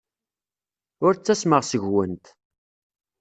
[1.05, 2.25] Ur ttasmeɣ seg-went.